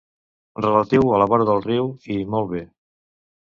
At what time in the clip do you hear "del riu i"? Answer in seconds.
1.51-2.19